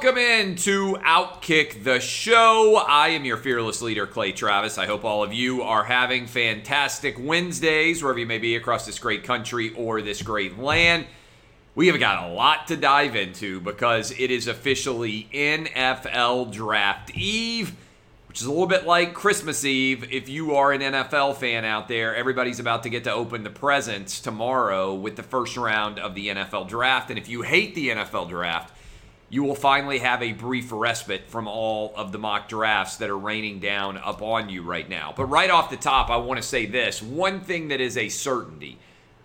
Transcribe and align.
Welcome 0.00 0.18
in 0.18 0.54
to 0.54 0.96
Outkick 1.00 1.82
the 1.82 1.98
Show. 1.98 2.76
I 2.86 3.08
am 3.08 3.24
your 3.24 3.36
fearless 3.36 3.82
leader, 3.82 4.06
Clay 4.06 4.30
Travis. 4.30 4.78
I 4.78 4.86
hope 4.86 5.04
all 5.04 5.24
of 5.24 5.32
you 5.32 5.62
are 5.62 5.82
having 5.82 6.28
fantastic 6.28 7.16
Wednesdays, 7.18 8.00
wherever 8.00 8.20
you 8.20 8.24
may 8.24 8.38
be 8.38 8.54
across 8.54 8.86
this 8.86 9.00
great 9.00 9.24
country 9.24 9.74
or 9.74 10.00
this 10.00 10.22
great 10.22 10.56
land. 10.56 11.04
We 11.74 11.88
have 11.88 11.98
got 11.98 12.30
a 12.30 12.32
lot 12.32 12.68
to 12.68 12.76
dive 12.76 13.16
into 13.16 13.60
because 13.60 14.12
it 14.12 14.30
is 14.30 14.46
officially 14.46 15.28
NFL 15.34 16.52
Draft 16.52 17.10
Eve, 17.16 17.74
which 18.28 18.40
is 18.40 18.46
a 18.46 18.50
little 18.52 18.68
bit 18.68 18.86
like 18.86 19.14
Christmas 19.14 19.64
Eve. 19.64 20.12
If 20.12 20.28
you 20.28 20.54
are 20.54 20.70
an 20.70 20.80
NFL 20.80 21.38
fan 21.38 21.64
out 21.64 21.88
there, 21.88 22.14
everybody's 22.14 22.60
about 22.60 22.84
to 22.84 22.88
get 22.88 23.02
to 23.02 23.12
open 23.12 23.42
the 23.42 23.50
presents 23.50 24.20
tomorrow 24.20 24.94
with 24.94 25.16
the 25.16 25.24
first 25.24 25.56
round 25.56 25.98
of 25.98 26.14
the 26.14 26.28
NFL 26.28 26.68
Draft. 26.68 27.10
And 27.10 27.18
if 27.18 27.28
you 27.28 27.42
hate 27.42 27.74
the 27.74 27.88
NFL 27.88 28.28
Draft, 28.28 28.74
you 29.30 29.42
will 29.42 29.54
finally 29.54 29.98
have 29.98 30.22
a 30.22 30.32
brief 30.32 30.72
respite 30.72 31.28
from 31.28 31.46
all 31.46 31.92
of 31.96 32.12
the 32.12 32.18
mock 32.18 32.48
drafts 32.48 32.96
that 32.96 33.10
are 33.10 33.18
raining 33.18 33.60
down 33.60 33.98
upon 33.98 34.48
you 34.48 34.62
right 34.62 34.88
now. 34.88 35.12
But 35.14 35.26
right 35.26 35.50
off 35.50 35.70
the 35.70 35.76
top, 35.76 36.08
I 36.08 36.16
want 36.16 36.40
to 36.40 36.46
say 36.46 36.64
this 36.64 37.02
one 37.02 37.40
thing 37.40 37.68
that 37.68 37.80
is 37.80 37.96
a 37.96 38.08
certainty 38.08 38.78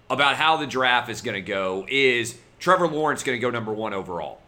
about 0.09 0.35
how 0.35 0.57
the 0.57 0.67
draft 0.67 1.09
is 1.09 1.21
going 1.21 1.35
to 1.35 1.41
go 1.41 1.85
is 1.87 2.37
Trevor 2.59 2.87
Lawrence 2.87 3.23
going 3.23 3.37
to 3.37 3.41
go 3.41 3.49
number 3.49 3.73
one 3.73 3.93
overall. 3.93 4.39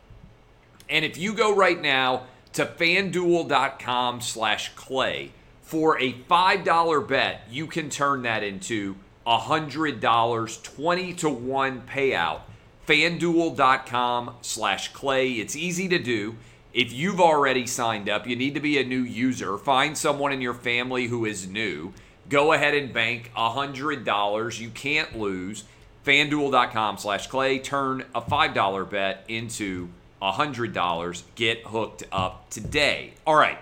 And 0.90 1.06
if 1.06 1.18
you 1.18 1.34
go 1.34 1.56
right 1.56 1.82
now 1.82 2.24
to 2.54 2.66
fanduel.com 2.66 4.22
slash 4.22 4.74
clay 4.76 5.32
for 5.62 6.00
a 6.00 6.14
$5 6.14 7.08
bet, 7.08 7.48
you 7.50 7.66
can 7.66 7.90
turn 7.90 8.24
that 8.24 8.44
into 8.44 8.96
$100, 9.26 10.64
20 10.64 11.14
to 11.14 11.30
1 11.30 11.82
payout 11.82 12.42
fanduel.com 12.88 14.36
slash 14.42 14.94
clay. 14.94 15.32
It's 15.34 15.56
easy 15.56 15.88
to 15.90 16.00
do. 16.00 16.36
If 16.74 16.92
you've 16.92 17.22
already 17.22 17.66
signed 17.68 18.10
up, 18.10 18.28
you 18.28 18.36
need 18.36 18.54
to 18.56 18.60
be 18.60 18.78
a 18.78 18.84
new 18.84 19.02
user. 19.02 19.58
Find 19.58 19.98
someone 19.98 20.34
in 20.34 20.42
your 20.42 20.54
family 20.54 21.08
who 21.08 21.26
is 21.26 21.48
new. 21.48 21.94
Go 22.28 22.54
ahead 22.54 22.74
and 22.74 22.94
bank 22.94 23.32
$100. 23.36 24.60
You 24.60 24.70
can't 24.70 25.18
lose. 25.18 25.64
FanDuel.com 26.06 26.98
slash 26.98 27.28
clay. 27.28 27.60
Turn 27.60 28.04
a 28.14 28.22
$5 28.22 28.90
bet 28.90 29.24
into 29.28 29.90
$100. 30.22 31.24
Get 31.36 31.66
hooked 31.68 32.04
up 32.12 32.50
today. 32.50 33.14
All 33.26 33.36
right. 33.36 33.58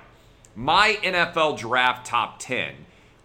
My 0.56 0.98
NFL 1.04 1.58
draft 1.58 2.06
top 2.06 2.40
10. 2.40 2.74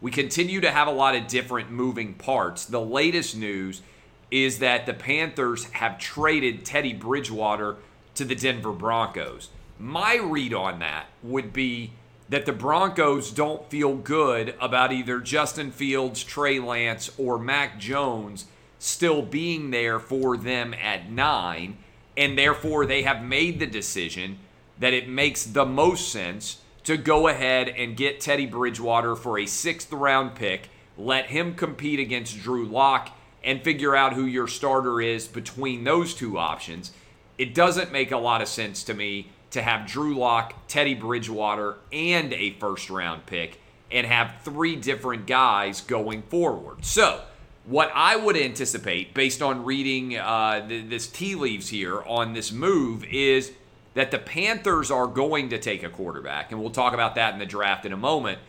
We 0.01 0.11
continue 0.11 0.61
to 0.61 0.71
have 0.71 0.87
a 0.87 0.93
lot 0.93 1.17
of 1.17 1.27
different 1.27 1.71
moving 1.71 2.15
parts. 2.15 2.65
The 2.65 2.81
latest 2.81 3.37
news 3.37 3.83
is 4.31 4.59
that 4.59 4.87
the 4.87 4.95
Panthers 4.95 5.65
have 5.73 5.99
traded 5.99 6.65
Teddy 6.65 6.93
Bridgewater 6.93 7.77
to 8.15 8.25
the 8.25 8.35
Denver 8.35 8.73
Broncos. 8.73 9.49
My 9.79 10.17
read 10.17 10.53
on 10.53 10.81
that 10.81 11.07
would 11.23 11.53
be 11.53 11.93
that 12.29 12.45
the 12.45 12.53
Broncos 12.53 13.31
don't 13.31 13.71
feel 13.71 13.95
good 13.95 14.55
about 14.61 14.93
either 14.93 15.21
Justin 15.21 15.71
Fields, 15.71 16.23
Trey 16.23 16.59
Lance, 16.59 17.11
or 17.17 17.39
Mac 17.39 17.79
Jones 17.79 18.47
still 18.79 19.23
being 19.23 19.71
there 19.71 19.99
for 19.99 20.37
them 20.37 20.75
at 20.75 21.11
nine, 21.11 21.79
and 22.17 22.37
therefore 22.37 22.87
they 22.87 23.03
have 23.03 23.23
made 23.23 23.59
the 23.59 23.67
decision 23.67 24.39
that 24.79 24.93
it 24.93 25.09
makes 25.09 25.45
the 25.45 25.65
most 25.65 26.13
sense 26.13 26.59
to 26.85 26.97
go 26.97 27.29
ahead 27.29 27.69
and 27.69 27.97
get 27.97 28.21
Teddy 28.21 28.47
Bridgewater 28.47 29.17
for 29.17 29.39
a 29.39 29.47
sixth 29.47 29.93
round 29.93 30.35
pick, 30.35 30.69
let 30.97 31.27
him 31.27 31.55
compete 31.55 32.01
against 32.01 32.41
Drew 32.41 32.65
Lock 32.67 33.11
and 33.49 33.65
figure 33.65 33.97
out 33.97 34.13
who 34.13 34.27
your 34.27 34.47
starter 34.47 35.01
is 35.01 35.27
between 35.27 35.83
those 35.83 36.13
two 36.13 36.37
options. 36.37 36.93
It 37.39 37.55
doesn't 37.55 37.91
make 37.91 38.13
a 38.13 38.19
lot 38.19 38.43
of 38.43 38.49
sense 38.49 38.85
to 38.85 38.93
me 38.93 39.31
to 39.53 39.63
have 39.63 39.87
Drew 39.87 40.15
Lock, 40.19 40.53
Teddy 40.69 40.93
Bridgewater, 40.93 41.77
and 41.91 42.35
a 42.35 42.51
first 42.51 42.91
round 42.91 43.25
pick 43.25 43.59
and 43.91 44.07
have 44.07 44.35
three 44.43 44.77
different 44.77 45.27
guys 45.27 45.81
going 45.81 46.21
forward. 46.25 46.85
So, 46.85 47.23
what 47.65 47.91
I 47.95 48.17
would 48.17 48.37
anticipate 48.37 49.15
based 49.15 49.41
on 49.41 49.65
reading 49.65 50.19
uh, 50.19 50.67
this 50.69 51.07
tea 51.07 51.35
leaves 51.35 51.71
here 51.71 52.03
on 52.03 52.35
this 52.35 52.53
move 52.53 53.03
is 53.05 53.53
that 53.95 54.11
the 54.11 54.19
Panthers 54.19 54.91
are 54.91 55.07
going 55.07 55.49
to 55.49 55.59
take 55.59 55.83
a 55.83 55.89
quarterback, 55.89 56.53
and 56.53 56.61
we'll 56.61 56.71
talk 56.71 56.93
about 56.93 57.15
that 57.15 57.33
in 57.33 57.39
the 57.39 57.47
draft 57.47 57.87
in 57.87 57.95
a 57.95 57.97
moment 57.97 58.41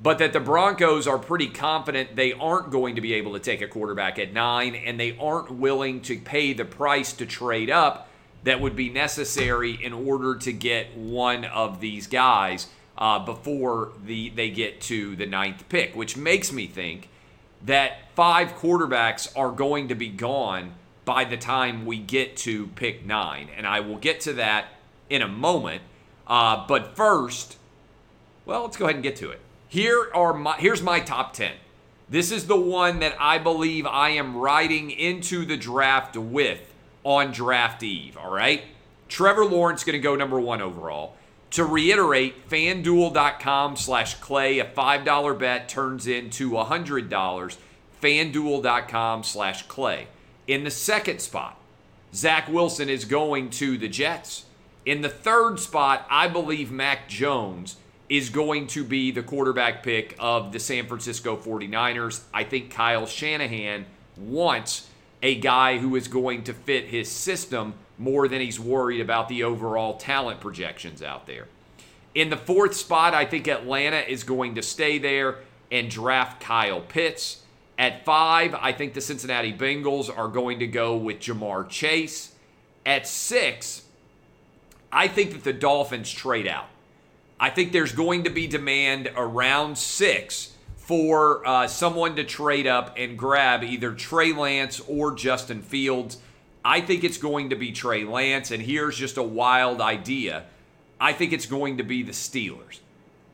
but 0.00 0.18
that 0.18 0.32
the 0.32 0.40
Broncos 0.40 1.06
are 1.06 1.18
pretty 1.18 1.48
confident 1.48 2.14
they 2.14 2.32
aren't 2.32 2.70
going 2.70 2.94
to 2.94 3.00
be 3.00 3.14
able 3.14 3.32
to 3.32 3.40
take 3.40 3.60
a 3.60 3.68
quarterback 3.68 4.18
at 4.18 4.32
nine, 4.32 4.74
and 4.74 4.98
they 4.98 5.16
aren't 5.18 5.50
willing 5.50 6.00
to 6.02 6.18
pay 6.18 6.52
the 6.52 6.64
price 6.64 7.12
to 7.14 7.26
trade 7.26 7.70
up 7.70 8.08
that 8.44 8.60
would 8.60 8.76
be 8.76 8.88
necessary 8.88 9.72
in 9.82 9.92
order 9.92 10.36
to 10.36 10.52
get 10.52 10.96
one 10.96 11.44
of 11.44 11.80
these 11.80 12.06
guys 12.06 12.68
uh, 12.96 13.18
before 13.18 13.92
the 14.04 14.30
they 14.30 14.50
get 14.50 14.80
to 14.80 15.16
the 15.16 15.26
ninth 15.26 15.68
pick, 15.68 15.94
which 15.94 16.16
makes 16.16 16.52
me 16.52 16.66
think 16.66 17.08
that 17.64 17.98
five 18.14 18.54
quarterbacks 18.54 19.32
are 19.36 19.50
going 19.50 19.88
to 19.88 19.94
be 19.94 20.08
gone 20.08 20.74
by 21.04 21.24
the 21.24 21.36
time 21.36 21.86
we 21.86 21.98
get 21.98 22.36
to 22.36 22.68
pick 22.68 23.04
nine, 23.04 23.48
and 23.56 23.66
I 23.66 23.80
will 23.80 23.96
get 23.96 24.20
to 24.22 24.32
that 24.34 24.66
in 25.10 25.22
a 25.22 25.28
moment. 25.28 25.82
Uh, 26.26 26.66
but 26.68 26.94
first, 26.94 27.56
well, 28.44 28.62
let's 28.62 28.76
go 28.76 28.84
ahead 28.84 28.96
and 28.96 29.02
get 29.02 29.16
to 29.16 29.30
it. 29.30 29.40
Here 29.68 30.10
are 30.14 30.32
my 30.32 30.56
here's 30.56 30.82
my 30.82 31.00
top 31.00 31.34
10. 31.34 31.52
This 32.08 32.32
is 32.32 32.46
the 32.46 32.58
one 32.58 33.00
that 33.00 33.14
I 33.20 33.36
believe 33.36 33.86
I 33.86 34.10
am 34.10 34.36
riding 34.36 34.90
into 34.90 35.44
the 35.44 35.58
draft 35.58 36.16
with 36.16 36.74
on 37.04 37.32
draft 37.32 37.82
eve, 37.82 38.16
all 38.16 38.32
right? 38.32 38.62
Trevor 39.08 39.44
Lawrence 39.44 39.84
going 39.84 39.94
to 39.94 39.98
go 39.98 40.16
number 40.16 40.40
1 40.40 40.62
overall. 40.62 41.16
To 41.52 41.64
reiterate, 41.64 42.48
fanduel.com 42.48 43.76
slash 43.76 44.14
clay, 44.16 44.58
a 44.58 44.64
$5 44.64 45.38
bet 45.38 45.68
turns 45.68 46.06
into 46.06 46.50
$100. 46.50 47.56
Fanduel.com 48.02 49.22
slash 49.22 49.62
clay. 49.66 50.08
In 50.46 50.64
the 50.64 50.70
second 50.70 51.20
spot, 51.20 51.58
Zach 52.14 52.48
Wilson 52.48 52.88
is 52.88 53.04
going 53.04 53.50
to 53.50 53.76
the 53.76 53.88
Jets. 53.88 54.44
In 54.86 55.02
the 55.02 55.08
third 55.08 55.58
spot, 55.58 56.06
I 56.10 56.28
believe 56.28 56.70
Mac 56.70 57.08
Jones 57.08 57.76
is 58.08 58.30
going 58.30 58.66
to 58.68 58.84
be 58.84 59.10
the 59.10 59.22
quarterback 59.22 59.82
pick 59.82 60.16
of 60.18 60.52
the 60.52 60.58
San 60.58 60.86
Francisco 60.86 61.36
49ers. 61.36 62.22
I 62.32 62.44
think 62.44 62.70
Kyle 62.70 63.06
Shanahan 63.06 63.86
wants 64.16 64.88
a 65.22 65.34
guy 65.34 65.78
who 65.78 65.96
is 65.96 66.08
going 66.08 66.44
to 66.44 66.54
fit 66.54 66.86
his 66.86 67.10
system 67.10 67.74
more 67.98 68.28
than 68.28 68.40
he's 68.40 68.58
worried 68.58 69.00
about 69.00 69.28
the 69.28 69.42
overall 69.42 69.96
talent 69.96 70.40
projections 70.40 71.02
out 71.02 71.26
there. 71.26 71.48
In 72.14 72.30
the 72.30 72.36
fourth 72.36 72.74
spot, 72.74 73.14
I 73.14 73.24
think 73.24 73.48
Atlanta 73.48 73.98
is 73.98 74.24
going 74.24 74.54
to 74.54 74.62
stay 74.62 74.98
there 74.98 75.38
and 75.70 75.90
draft 75.90 76.40
Kyle 76.40 76.80
Pitts. 76.80 77.42
At 77.78 78.04
five, 78.04 78.54
I 78.54 78.72
think 78.72 78.94
the 78.94 79.00
Cincinnati 79.00 79.52
Bengals 79.52 80.16
are 80.16 80.28
going 80.28 80.58
to 80.60 80.66
go 80.66 80.96
with 80.96 81.20
Ja'Marr 81.20 81.68
Chase. 81.68 82.32
At 82.86 83.06
six, 83.06 83.82
I 84.90 85.06
think 85.08 85.32
that 85.32 85.44
the 85.44 85.52
Dolphins 85.52 86.10
trade 86.10 86.48
out. 86.48 86.68
I 87.40 87.50
think 87.50 87.72
there's 87.72 87.92
going 87.92 88.24
to 88.24 88.30
be 88.30 88.46
demand 88.46 89.10
around 89.16 89.78
six 89.78 90.52
for 90.76 91.46
uh, 91.46 91.68
someone 91.68 92.16
to 92.16 92.24
trade 92.24 92.66
up 92.66 92.94
and 92.96 93.16
grab 93.16 93.62
either 93.62 93.92
Trey 93.92 94.32
Lance 94.32 94.80
or 94.88 95.14
Justin 95.14 95.62
Fields. 95.62 96.18
I 96.64 96.80
think 96.80 97.04
it's 97.04 97.18
going 97.18 97.50
to 97.50 97.56
be 97.56 97.70
Trey 97.70 98.04
Lance, 98.04 98.50
and 98.50 98.62
here's 98.62 98.96
just 98.96 99.16
a 99.16 99.22
wild 99.22 99.80
idea. 99.80 100.46
I 101.00 101.12
think 101.12 101.32
it's 101.32 101.46
going 101.46 101.76
to 101.76 101.84
be 101.84 102.02
the 102.02 102.12
Steelers. 102.12 102.80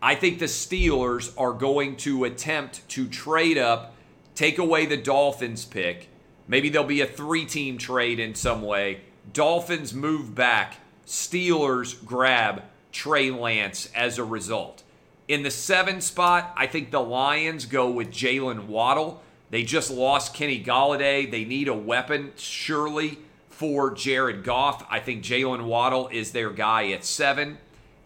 I 0.02 0.14
think 0.14 0.38
the 0.38 0.44
Steelers 0.44 1.32
are 1.38 1.54
going 1.54 1.96
to 1.98 2.24
attempt 2.24 2.86
to 2.90 3.08
trade 3.08 3.56
up, 3.56 3.94
take 4.34 4.58
away 4.58 4.84
the 4.84 4.98
Dolphins 4.98 5.64
pick. 5.64 6.08
Maybe 6.46 6.68
there'll 6.68 6.86
be 6.86 7.00
a 7.00 7.06
three 7.06 7.46
team 7.46 7.78
trade 7.78 8.18
in 8.18 8.34
some 8.34 8.60
way. 8.60 9.00
Dolphins 9.32 9.94
move 9.94 10.34
back, 10.34 10.76
Steelers 11.06 12.04
grab 12.04 12.64
Trey 12.94 13.30
Lance 13.30 13.90
as 13.94 14.18
a 14.18 14.24
result. 14.24 14.82
In 15.26 15.42
the 15.42 15.50
seven 15.50 16.00
spot, 16.00 16.54
I 16.56 16.66
think 16.66 16.90
the 16.90 17.00
Lions 17.00 17.66
go 17.66 17.90
with 17.90 18.10
Jaylen 18.10 18.66
Waddle. 18.66 19.22
They 19.50 19.64
just 19.64 19.90
lost 19.90 20.32
Kenny 20.32 20.62
Golladay. 20.62 21.30
They 21.30 21.44
need 21.44 21.68
a 21.68 21.74
weapon, 21.74 22.32
surely, 22.36 23.18
for 23.50 23.90
Jared 23.90 24.44
Goff. 24.44 24.86
I 24.88 25.00
think 25.00 25.22
Jaylen 25.22 25.64
Waddle 25.64 26.08
is 26.08 26.32
their 26.32 26.50
guy 26.50 26.90
at 26.92 27.04
seven. 27.04 27.58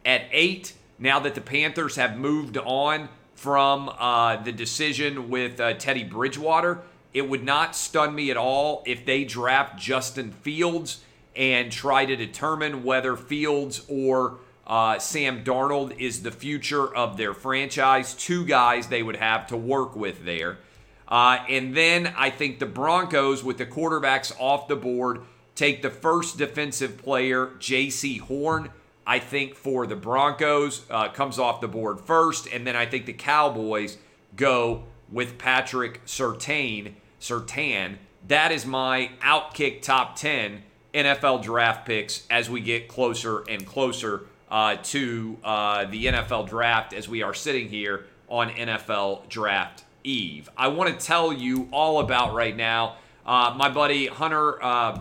At 0.05 0.23
eight, 0.33 0.73
now 0.99 1.21
that 1.21 1.35
the 1.35 1.41
Panthers 1.41 1.97
have 1.97 2.17
moved 2.17 2.57
on 2.57 3.09
from 3.35 3.91
uh, 3.99 4.37
the 4.43 4.53
decision 4.53 5.29
with 5.29 5.61
uh, 5.61 5.75
Teddy 5.75 6.05
Bridgewater, 6.05 6.81
it 7.13 7.29
would 7.29 7.45
not 7.45 7.77
stun 7.77 8.15
me 8.15 8.31
at 8.31 8.37
all 8.37 8.83
if 8.87 9.05
they 9.05 9.25
draft 9.25 9.79
Justin 9.79 10.33
Fields 10.33 11.03
and 11.37 11.71
try 11.71 12.05
to 12.05 12.17
determine 12.17 12.85
whether 12.85 13.17
Fields 13.17 13.83
or 13.89 14.39
uh, 14.69 14.99
Sam 14.99 15.45
Darnold 15.45 15.99
is 15.99 16.23
the 16.23 16.31
future 16.31 16.95
of 16.95 17.17
their 17.17 17.33
franchise. 17.33 18.15
Two 18.15 18.45
guys 18.45 18.89
they 18.89 19.03
would 19.03 19.17
have 19.17 19.47
to 19.49 19.57
work 19.57 19.97
with 19.97 20.25
there. 20.25 20.59
Uh, 21.09 21.39
and 21.49 21.75
then 21.75 22.13
I 22.19 22.29
think 22.29 22.59
the 22.59 22.67
Broncos, 22.67 23.43
with 23.43 23.57
the 23.57 23.65
quarterbacks 23.65 24.39
off 24.39 24.69
the 24.69 24.77
board, 24.77 25.23
take 25.55 25.81
the 25.81 25.91
first 25.91 26.37
defensive 26.37 26.99
player, 26.99 27.47
Jaycee 27.59 28.21
Horn. 28.21 28.71
I 29.07 29.19
think 29.19 29.55
for 29.55 29.87
the 29.87 29.97
Broncos, 29.97 30.85
uh, 30.91 31.09
comes 31.09 31.39
off 31.39 31.63
the 31.63 31.69
board 31.69 32.01
first. 32.03 32.47
And 32.47 32.67
then 32.67 32.77
I 32.77 32.85
think 32.85 33.07
the 33.07 33.15
Cowboys 33.15 33.97
go 34.37 34.85
with 35.11 35.39
Patrick 35.39 36.05
Surtain. 36.05 36.93
Surtain. 37.19 37.97
That 38.27 38.53
is 38.53 38.67
my 38.67 39.11
outkick 39.23 39.81
top 39.81 40.17
10 40.17 40.63
NFL 40.93 41.43
draft 41.43 41.87
picks 41.87 42.27
as 42.29 42.51
we 42.51 42.61
get 42.61 42.87
closer 42.87 43.45
and 43.49 43.67
closer 43.67 44.27
uh, 44.51 44.77
to 44.77 45.37
uh, 45.45 45.85
the 45.87 46.07
NFL 46.07 46.49
draft 46.49 46.93
as 46.93 47.09
we 47.09 47.23
are 47.23 47.35
sitting 47.35 47.69
here 47.69 48.07
on 48.29 48.51
NFL 48.51 49.29
Draft 49.29 49.85
Eve. 50.05 50.49
I 50.57 50.69
want 50.69 50.99
to 50.99 51.07
tell 51.07 51.33
you 51.33 51.69
all 51.73 52.01
about 52.01 52.35
right 52.35 52.57
now 52.57 52.97
uh, 53.27 53.55
my 53.57 53.69
buddy 53.69 54.07
Hunter 54.07 54.63
uh, 54.63 55.01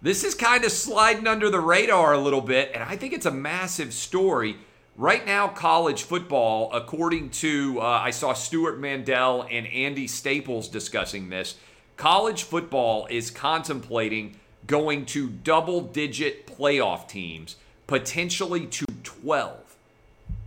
This 0.02 0.24
is 0.24 0.36
kind 0.36 0.64
of 0.66 0.72
sliding 0.72 1.26
under 1.26 1.50
the 1.50 1.60
radar 1.60 2.14
a 2.14 2.20
little 2.20 2.42
bit, 2.42 2.72
and 2.74 2.84
I 2.84 2.96
think 2.96 3.14
it's 3.14 3.26
a 3.26 3.32
massive 3.32 3.94
story 3.94 4.58
Right 4.98 5.26
now, 5.26 5.50
college 5.50 6.04
football, 6.04 6.70
according 6.72 7.32
to, 7.32 7.82
uh, 7.82 7.84
I 7.84 8.12
saw 8.12 8.32
Stewart 8.32 8.80
Mandel 8.80 9.46
and 9.52 9.68
Andy 9.68 10.08
Staples 10.08 10.70
discussing 10.70 11.28
this, 11.28 11.56
college 11.98 12.44
football 12.44 13.06
is 13.10 13.30
contemplating 13.30 14.38
going 14.68 15.06
to 15.08 15.28
double 15.28 15.82
digit 15.82 16.48
playoff 16.48 17.10
teams, 17.10 17.58
potentially 17.88 18.68
to 18.68 18.86
12. 19.04 19.76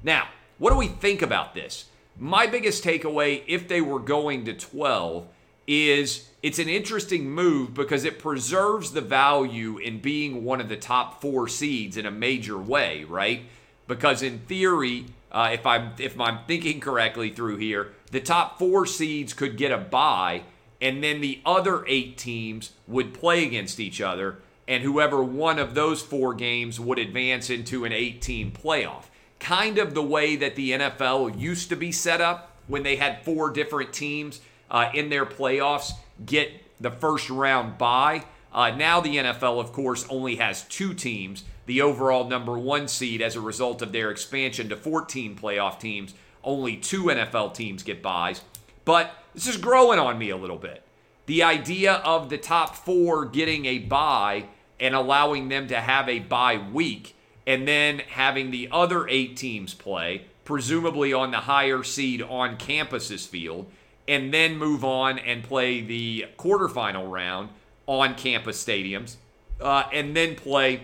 Now, 0.02 0.28
what 0.56 0.70
do 0.70 0.78
we 0.78 0.88
think 0.88 1.20
about 1.20 1.54
this? 1.54 1.84
My 2.18 2.46
biggest 2.46 2.82
takeaway, 2.82 3.42
if 3.46 3.68
they 3.68 3.82
were 3.82 4.00
going 4.00 4.46
to 4.46 4.54
12, 4.54 5.26
is 5.66 6.30
it's 6.42 6.58
an 6.58 6.70
interesting 6.70 7.28
move 7.30 7.74
because 7.74 8.06
it 8.06 8.18
preserves 8.18 8.92
the 8.92 9.02
value 9.02 9.76
in 9.76 10.00
being 10.00 10.42
one 10.42 10.62
of 10.62 10.70
the 10.70 10.76
top 10.76 11.20
four 11.20 11.48
seeds 11.48 11.98
in 11.98 12.06
a 12.06 12.10
major 12.10 12.56
way, 12.56 13.04
right? 13.04 13.42
Because 13.88 14.22
in 14.22 14.38
theory, 14.40 15.06
uh, 15.32 15.50
if 15.52 15.66
I'm 15.66 15.92
if 15.98 16.20
I'm 16.20 16.40
thinking 16.46 16.78
correctly 16.78 17.30
through 17.30 17.56
here, 17.56 17.92
the 18.12 18.20
top 18.20 18.58
four 18.58 18.86
seeds 18.86 19.32
could 19.32 19.56
get 19.56 19.72
a 19.72 19.78
bye, 19.78 20.42
and 20.80 21.02
then 21.02 21.20
the 21.20 21.40
other 21.44 21.84
eight 21.88 22.16
teams 22.16 22.72
would 22.86 23.12
play 23.12 23.44
against 23.44 23.80
each 23.80 24.00
other, 24.00 24.38
and 24.68 24.84
whoever 24.84 25.24
one 25.24 25.58
of 25.58 25.74
those 25.74 26.02
four 26.02 26.34
games 26.34 26.78
would 26.78 26.98
advance 26.98 27.50
into 27.50 27.84
an 27.84 27.92
18 27.92 28.52
playoff. 28.52 29.04
Kind 29.40 29.78
of 29.78 29.94
the 29.94 30.02
way 30.02 30.36
that 30.36 30.56
the 30.56 30.72
NFL 30.72 31.38
used 31.38 31.68
to 31.70 31.76
be 31.76 31.90
set 31.90 32.20
up 32.20 32.56
when 32.66 32.82
they 32.82 32.96
had 32.96 33.24
four 33.24 33.50
different 33.50 33.92
teams 33.92 34.40
uh, 34.70 34.90
in 34.94 35.08
their 35.08 35.24
playoffs 35.24 35.92
get 36.24 36.50
the 36.80 36.90
first 36.90 37.30
round 37.30 37.78
bye. 37.78 38.24
Uh, 38.52 38.70
now 38.70 39.00
the 39.00 39.16
NFL, 39.16 39.60
of 39.60 39.72
course, 39.72 40.06
only 40.08 40.36
has 40.36 40.64
two 40.64 40.94
teams 40.94 41.44
the 41.68 41.82
overall 41.82 42.24
number 42.24 42.58
one 42.58 42.88
seed 42.88 43.20
as 43.20 43.36
a 43.36 43.42
result 43.42 43.82
of 43.82 43.92
their 43.92 44.10
expansion 44.10 44.70
to 44.70 44.76
14 44.76 45.36
playoff 45.36 45.78
teams. 45.78 46.14
Only 46.42 46.78
two 46.78 47.04
NFL 47.04 47.52
teams 47.52 47.82
get 47.82 48.02
buys. 48.02 48.40
But 48.86 49.12
this 49.34 49.46
is 49.46 49.58
growing 49.58 49.98
on 49.98 50.16
me 50.16 50.30
a 50.30 50.36
little 50.36 50.56
bit. 50.56 50.82
The 51.26 51.42
idea 51.42 51.96
of 51.96 52.30
the 52.30 52.38
top 52.38 52.74
four 52.74 53.26
getting 53.26 53.66
a 53.66 53.80
buy 53.80 54.46
and 54.80 54.94
allowing 54.94 55.50
them 55.50 55.68
to 55.68 55.78
have 55.78 56.08
a 56.08 56.20
bye 56.20 56.56
week 56.56 57.14
and 57.46 57.68
then 57.68 57.98
having 57.98 58.50
the 58.50 58.70
other 58.72 59.06
eight 59.06 59.36
teams 59.36 59.74
play, 59.74 60.22
presumably 60.46 61.12
on 61.12 61.32
the 61.32 61.36
higher 61.40 61.82
seed 61.82 62.22
on 62.22 62.56
campus's 62.56 63.26
field, 63.26 63.70
and 64.06 64.32
then 64.32 64.56
move 64.56 64.82
on 64.86 65.18
and 65.18 65.44
play 65.44 65.82
the 65.82 66.24
quarterfinal 66.38 67.10
round 67.10 67.50
on 67.86 68.14
campus 68.14 68.64
stadiums, 68.64 69.16
uh, 69.60 69.84
and 69.92 70.16
then 70.16 70.34
play 70.34 70.80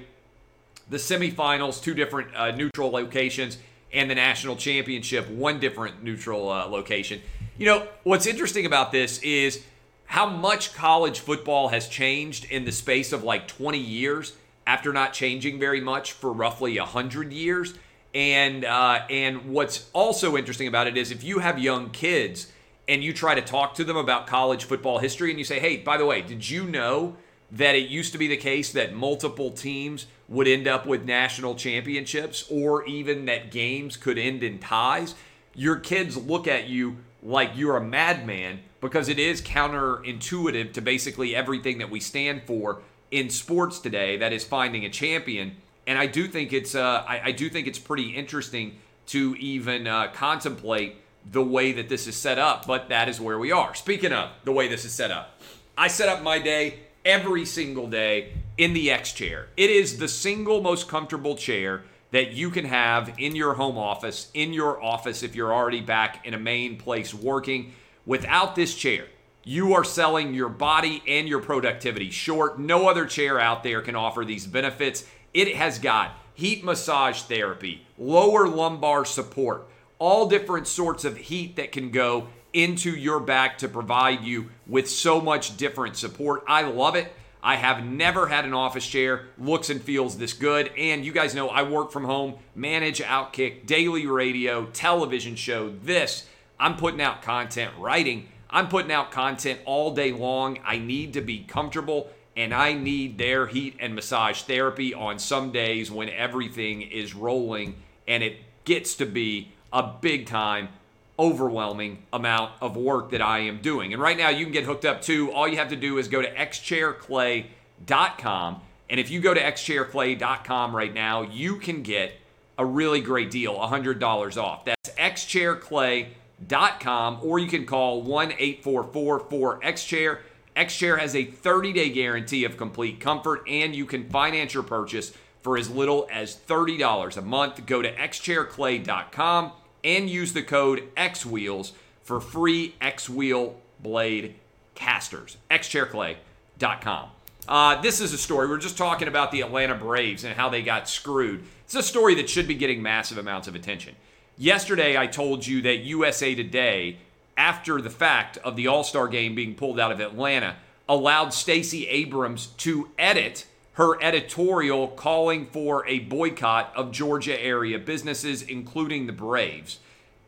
the 0.88 0.96
semifinals, 0.96 1.82
two 1.82 1.94
different 1.94 2.34
uh, 2.34 2.50
neutral 2.50 2.90
locations, 2.90 3.58
and 3.92 4.10
the 4.10 4.14
national 4.14 4.56
championship, 4.56 5.28
one 5.28 5.60
different 5.60 6.02
neutral 6.02 6.50
uh, 6.50 6.66
location. 6.66 7.20
You 7.56 7.66
know, 7.66 7.88
what's 8.02 8.26
interesting 8.26 8.66
about 8.66 8.92
this 8.92 9.18
is 9.22 9.62
how 10.06 10.28
much 10.28 10.74
college 10.74 11.20
football 11.20 11.68
has 11.68 11.88
changed 11.88 12.44
in 12.46 12.64
the 12.64 12.72
space 12.72 13.12
of 13.12 13.22
like 13.22 13.48
20 13.48 13.78
years 13.78 14.34
after 14.66 14.92
not 14.92 15.12
changing 15.12 15.58
very 15.58 15.80
much 15.80 16.12
for 16.12 16.32
roughly 16.32 16.78
100 16.78 17.32
years. 17.32 17.74
And 18.14 18.64
uh, 18.64 19.02
and 19.10 19.46
what's 19.46 19.90
also 19.92 20.36
interesting 20.36 20.68
about 20.68 20.86
it 20.86 20.96
is 20.96 21.10
if 21.10 21.24
you 21.24 21.40
have 21.40 21.58
young 21.58 21.90
kids 21.90 22.52
and 22.86 23.02
you 23.02 23.12
try 23.12 23.34
to 23.34 23.42
talk 23.42 23.74
to 23.74 23.84
them 23.84 23.96
about 23.96 24.26
college 24.26 24.64
football 24.64 24.98
history 24.98 25.30
and 25.30 25.38
you 25.38 25.44
say, 25.44 25.58
hey, 25.58 25.78
by 25.78 25.96
the 25.96 26.06
way, 26.06 26.22
did 26.22 26.48
you 26.48 26.64
know 26.64 27.16
that 27.54 27.74
it 27.74 27.88
used 27.88 28.12
to 28.12 28.18
be 28.18 28.26
the 28.26 28.36
case 28.36 28.72
that 28.72 28.94
multiple 28.94 29.50
teams 29.50 30.06
would 30.28 30.48
end 30.48 30.66
up 30.66 30.86
with 30.86 31.04
national 31.04 31.54
championships 31.54 32.44
or 32.50 32.84
even 32.84 33.26
that 33.26 33.50
games 33.50 33.96
could 33.96 34.18
end 34.18 34.42
in 34.42 34.58
ties, 34.58 35.14
your 35.54 35.76
kids 35.76 36.16
look 36.16 36.48
at 36.48 36.68
you 36.68 36.96
like 37.22 37.52
you're 37.54 37.76
a 37.76 37.84
madman 37.84 38.60
because 38.80 39.08
it 39.08 39.18
is 39.18 39.40
counterintuitive 39.40 40.72
to 40.72 40.80
basically 40.80 41.34
everything 41.34 41.78
that 41.78 41.88
we 41.88 42.00
stand 42.00 42.42
for 42.42 42.82
in 43.10 43.30
sports 43.30 43.78
today 43.78 44.16
that 44.16 44.32
is 44.32 44.44
finding 44.44 44.84
a 44.84 44.90
champion 44.90 45.54
and 45.86 45.98
i 45.98 46.06
do 46.06 46.26
think 46.26 46.52
it's 46.52 46.74
uh, 46.74 47.02
I, 47.06 47.20
I, 47.26 47.32
do 47.32 47.48
think 47.48 47.66
it's 47.66 47.78
pretty 47.78 48.10
interesting 48.10 48.76
to 49.06 49.34
even 49.36 49.86
uh, 49.86 50.08
contemplate 50.12 50.96
the 51.30 51.42
way 51.42 51.72
that 51.72 51.88
this 51.88 52.06
is 52.06 52.16
set 52.16 52.38
up, 52.38 52.66
but 52.66 52.88
that 52.88 53.08
is 53.08 53.20
where 53.20 53.38
we 53.38 53.52
are. 53.52 53.74
Speaking 53.74 54.12
of 54.12 54.30
the 54.44 54.52
way 54.52 54.68
this 54.68 54.84
is 54.84 54.92
set 54.92 55.10
up, 55.10 55.40
I 55.76 55.88
set 55.88 56.08
up 56.08 56.22
my 56.22 56.38
day 56.38 56.80
every 57.04 57.44
single 57.44 57.86
day 57.86 58.32
in 58.56 58.72
the 58.72 58.90
X 58.90 59.12
chair. 59.12 59.48
It 59.56 59.70
is 59.70 59.98
the 59.98 60.08
single 60.08 60.60
most 60.62 60.88
comfortable 60.88 61.36
chair 61.36 61.82
that 62.12 62.32
you 62.32 62.50
can 62.50 62.64
have 62.64 63.14
in 63.18 63.34
your 63.34 63.54
home 63.54 63.76
office, 63.76 64.30
in 64.34 64.52
your 64.52 64.82
office 64.82 65.22
if 65.22 65.34
you're 65.34 65.52
already 65.52 65.80
back 65.80 66.24
in 66.24 66.32
a 66.32 66.38
main 66.38 66.76
place 66.76 67.12
working. 67.12 67.74
Without 68.06 68.54
this 68.54 68.74
chair, 68.74 69.06
you 69.42 69.74
are 69.74 69.84
selling 69.84 70.32
your 70.32 70.48
body 70.48 71.02
and 71.06 71.28
your 71.28 71.40
productivity 71.40 72.10
short. 72.10 72.58
No 72.58 72.88
other 72.88 73.04
chair 73.04 73.40
out 73.40 73.62
there 73.62 73.82
can 73.82 73.96
offer 73.96 74.24
these 74.24 74.46
benefits. 74.46 75.04
It 75.34 75.56
has 75.56 75.78
got 75.78 76.12
heat 76.34 76.64
massage 76.64 77.22
therapy, 77.22 77.86
lower 77.98 78.48
lumbar 78.48 79.04
support, 79.04 79.66
all 79.98 80.28
different 80.28 80.66
sorts 80.66 81.04
of 81.04 81.16
heat 81.16 81.56
that 81.56 81.72
can 81.72 81.90
go 81.90 82.28
into 82.54 82.90
your 82.90 83.20
back 83.20 83.58
to 83.58 83.68
provide 83.68 84.22
you 84.22 84.48
with 84.66 84.88
so 84.88 85.20
much 85.20 85.56
different 85.56 85.96
support. 85.96 86.44
I 86.46 86.62
love 86.62 86.94
it. 86.94 87.12
I 87.42 87.56
have 87.56 87.84
never 87.84 88.28
had 88.28 88.46
an 88.46 88.54
office 88.54 88.86
chair 88.86 89.26
looks 89.36 89.68
and 89.68 89.82
feels 89.82 90.16
this 90.16 90.32
good. 90.32 90.70
And 90.78 91.04
you 91.04 91.12
guys 91.12 91.34
know 91.34 91.50
I 91.50 91.62
work 91.64 91.92
from 91.92 92.04
home, 92.04 92.36
manage 92.54 93.02
Outkick, 93.02 93.66
daily 93.66 94.06
radio, 94.06 94.64
television 94.66 95.36
show, 95.36 95.68
this. 95.82 96.26
I'm 96.58 96.76
putting 96.76 97.02
out 97.02 97.20
content, 97.20 97.72
writing. 97.78 98.28
I'm 98.48 98.68
putting 98.68 98.92
out 98.92 99.10
content 99.10 99.60
all 99.66 99.94
day 99.94 100.12
long. 100.12 100.58
I 100.64 100.78
need 100.78 101.12
to 101.14 101.20
be 101.20 101.40
comfortable 101.40 102.08
and 102.36 102.54
I 102.54 102.72
need 102.72 103.18
their 103.18 103.46
heat 103.46 103.76
and 103.80 103.94
massage 103.94 104.42
therapy 104.42 104.94
on 104.94 105.18
some 105.18 105.52
days 105.52 105.90
when 105.90 106.08
everything 106.08 106.82
is 106.82 107.14
rolling 107.14 107.76
and 108.08 108.22
it 108.22 108.38
gets 108.64 108.94
to 108.96 109.06
be 109.06 109.52
a 109.72 109.82
big 109.82 110.26
time 110.26 110.68
overwhelming 111.18 112.04
amount 112.12 112.52
of 112.60 112.76
work 112.76 113.10
that 113.10 113.22
I 113.22 113.38
am 113.40 113.58
doing. 113.58 113.92
And 113.92 114.00
right 114.02 114.18
now 114.18 114.30
you 114.30 114.44
can 114.44 114.52
get 114.52 114.64
hooked 114.64 114.84
up 114.84 115.02
too. 115.02 115.30
All 115.32 115.46
you 115.46 115.56
have 115.56 115.70
to 115.70 115.76
do 115.76 115.98
is 115.98 116.08
go 116.08 116.20
to 116.22 116.34
xchairclay.com 116.34 118.60
and 118.90 119.00
if 119.00 119.10
you 119.10 119.20
go 119.20 119.32
to 119.34 119.40
xchairclay.com 119.40 120.76
right 120.76 120.92
now, 120.92 121.22
you 121.22 121.56
can 121.56 121.82
get 121.82 122.12
a 122.58 122.64
really 122.64 123.00
great 123.00 123.30
deal, 123.30 123.54
$100 123.56 124.36
off. 124.36 124.64
That's 124.64 124.90
xchairclay.com 124.90 127.18
or 127.22 127.38
you 127.38 127.46
can 127.48 127.66
call 127.66 128.04
1-844-4xchair. 128.04 130.18
xchair 130.56 130.98
has 130.98 131.14
a 131.16 131.24
30-day 131.24 131.90
guarantee 131.90 132.44
of 132.44 132.56
complete 132.56 133.00
comfort 133.00 133.42
and 133.48 133.74
you 133.74 133.86
can 133.86 134.08
finance 134.08 134.54
your 134.54 134.62
purchase 134.62 135.12
for 135.42 135.58
as 135.58 135.68
little 135.70 136.06
as 136.12 136.36
$30 136.36 137.16
a 137.16 137.22
month. 137.22 137.66
Go 137.66 137.82
to 137.82 137.92
xchairclay.com 137.92 139.50
and 139.84 140.08
use 140.08 140.32
the 140.32 140.42
code 140.42 140.88
XWheels 140.96 141.72
for 142.02 142.20
free 142.20 142.74
X 142.80 143.08
Wheel 143.08 143.60
blade 143.80 144.34
casters. 144.74 145.36
XChairClay.com. 145.50 147.10
Uh, 147.46 147.80
this 147.82 148.00
is 148.00 148.12
a 148.12 148.18
story. 148.18 148.48
We 148.48 148.54
are 148.54 148.58
just 148.58 148.78
talking 148.78 149.06
about 149.06 149.30
the 149.30 149.42
Atlanta 149.42 149.74
Braves 149.74 150.24
and 150.24 150.34
how 150.34 150.48
they 150.48 150.62
got 150.62 150.88
screwed. 150.88 151.44
It's 151.64 151.74
a 151.74 151.82
story 151.82 152.14
that 152.14 152.30
should 152.30 152.48
be 152.48 152.54
getting 152.54 152.82
massive 152.82 153.18
amounts 153.18 153.48
of 153.48 153.54
attention. 153.54 153.94
Yesterday, 154.38 154.96
I 154.96 155.06
told 155.06 155.46
you 155.46 155.62
that 155.62 155.78
USA 155.78 156.34
Today, 156.34 156.98
after 157.36 157.80
the 157.80 157.90
fact 157.90 158.38
of 158.38 158.56
the 158.56 158.66
All 158.66 158.82
Star 158.82 159.08
game 159.08 159.34
being 159.34 159.54
pulled 159.54 159.78
out 159.78 159.92
of 159.92 160.00
Atlanta, 160.00 160.56
allowed 160.88 161.32
Stacey 161.32 161.86
Abrams 161.86 162.46
to 162.46 162.88
edit 162.98 163.46
her 163.74 164.00
editorial 164.02 164.88
calling 164.88 165.46
for 165.46 165.86
a 165.86 165.98
boycott 166.00 166.72
of 166.76 166.92
Georgia 166.92 167.40
area 167.40 167.78
businesses, 167.78 168.42
including 168.42 169.06
the 169.06 169.12
Braves. 169.12 169.80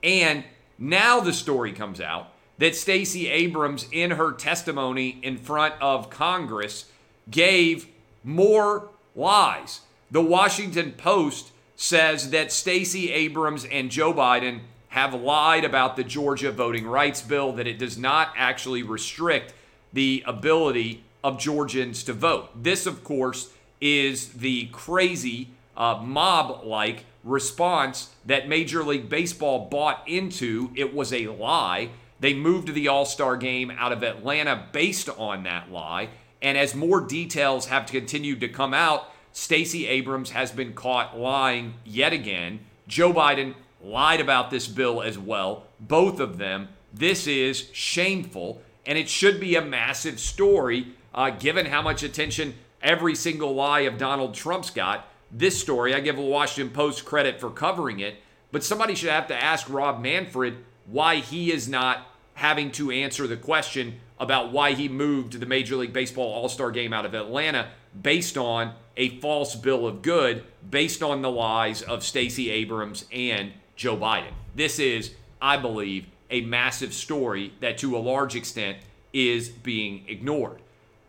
And 0.03 0.45
now 0.79 1.21
the 1.21 1.33
story 1.33 1.73
comes 1.73 2.01
out 2.01 2.33
that 2.59 2.75
Stacey 2.75 3.29
Abrams, 3.29 3.87
in 3.93 4.13
her 4.13 4.33
testimony 4.33 5.19
in 5.23 5.37
front 5.37 5.75
of 5.81 6.11
Congress, 6.11 6.87
gave 7.31 7.87
more 8.25 8.89
lies. 9.15 9.81
The 10.11 10.23
Washington 10.23 10.93
Post 10.93 11.53
says 11.77 12.31
that 12.31 12.51
Stacey 12.51 13.13
Abrams 13.13 13.65
and 13.67 13.91
Joe 13.91 14.13
Biden 14.13 14.61
have 14.89 15.15
lied 15.15 15.65
about 15.65 15.97
the 15.97 16.05
Georgia 16.05 16.51
voting 16.51 16.87
rights 16.87 17.21
bill, 17.21 17.53
that 17.53 17.67
it 17.67 17.79
does 17.79 17.99
not 17.99 18.33
actually 18.37 18.83
restrict 18.83 19.53
the 19.93 20.25
ability 20.27 21.05
of 21.27 21.41
Georgians 21.41 22.05
to 22.05 22.13
vote. 22.13 22.63
This, 22.63 22.87
of 22.87 23.03
course, 23.03 23.51
is 23.81 24.29
the 24.29 24.67
crazy 24.67 25.49
uh, 25.77 26.01
mob 26.01 26.65
like 26.65 27.05
response 27.25 28.15
that 28.25 28.49
Major 28.49 28.85
League 28.85 29.09
Baseball 29.09 29.69
bought 29.69 30.05
into. 30.07 30.71
It 30.77 30.95
was 30.95 31.13
a 31.13 31.27
lie. 31.27 31.91
They 32.21 32.33
moved 32.33 32.73
the 32.73 32.87
All 32.87 33.05
Star 33.05 33.37
game 33.37 33.73
out 33.73 33.91
of 33.91 34.05
Atlanta 34.05 34.69
based 34.71 35.09
on 35.09 35.43
that 35.43 35.73
lie. 35.73 36.11
And 36.41 36.57
as 36.57 36.77
more 36.77 37.01
details 37.01 37.67
have 37.67 37.87
continued 37.87 38.39
to 38.43 38.49
come 38.49 38.73
out, 38.73 39.11
Stacey 39.33 39.89
Abrams 39.89 40.31
has 40.31 40.53
been 40.53 40.75
caught 40.75 41.19
lying 41.19 41.75
yet 41.85 42.13
again. 42.13 42.61
Joe 42.87 43.13
Biden 43.13 43.55
lied 43.83 44.21
about 44.21 44.53
this 44.53 44.69
bill 44.69 45.03
as 45.03 45.19
well. 45.19 45.65
Both 45.81 46.21
of 46.21 46.39
them. 46.39 46.69
This 46.95 47.27
is 47.27 47.69
shameful, 47.73 48.63
and 48.87 48.97
it 48.97 49.09
should 49.09 49.41
be 49.41 49.57
a 49.57 49.61
massive 49.61 50.21
story 50.21 50.95
uh, 51.17 51.31
given 51.31 51.67
how 51.67 51.83
much 51.83 52.03
attention 52.03 52.55
every 52.83 53.15
single 53.15 53.55
lie 53.55 53.81
of 53.81 53.99
Donald 53.99 54.35
Trump's 54.35 54.71
got. 54.71 55.09
This 55.33 55.61
story, 55.61 55.95
I 55.95 56.01
give 56.01 56.17
the 56.17 56.23
Washington 56.23 56.73
Post 56.73 57.05
credit 57.05 57.41
for 57.41 57.51
covering 57.51 58.01
it, 58.01 58.17
but 58.53 58.63
somebody 58.63 58.95
should 58.95 59.11
have 59.11 59.27
to 59.29 59.43
ask 59.43 59.69
Rob 59.69 60.01
Manfred 60.01 60.59
why 60.87 61.17
he 61.17 61.51
is 61.51 61.69
not 61.69 62.07
having 62.35 62.71
to 62.71 62.91
answer 62.91 63.27
the 63.27 63.37
question 63.37 63.99
about 64.21 64.53
why 64.53 64.73
he 64.73 64.89
moved 64.89 65.41
the 65.41 65.47
Major 65.47 65.77
League 65.77 65.93
Baseball 65.93 66.33
All 66.33 66.49
Star 66.49 66.71
game 66.71 66.93
out 66.93 67.05
of 67.05 67.15
Atlanta 67.15 67.71
based 68.01 68.39
on 68.39 68.75
a 68.97 69.19
false 69.21 69.55
bill 69.55 69.87
of 69.87 70.03
good, 70.03 70.45
based 70.69 71.03
on 71.03 71.23
the 71.23 71.31
lies 71.31 71.83
of 71.83 72.05
Stacey 72.05 72.51
Abrams 72.51 73.05
and 73.13 73.53
Joe 73.75 73.97
Biden. 73.97 74.33
This 74.55 74.79
is, 74.79 75.13
I 75.41 75.57
believe, 75.57 76.07
a 76.31 76.43
massive 76.43 76.95
story 76.95 77.53
that 77.61 77.79
to 77.79 77.97
a 77.97 77.99
large 77.99 78.37
extent 78.37 78.79
is 79.13 79.49
being 79.49 80.05
ignored. 80.09 80.61